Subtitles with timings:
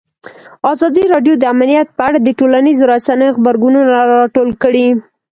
[0.73, 4.87] ازادي راډیو د امنیت په اړه د ټولنیزو رسنیو غبرګونونه راټول کړي.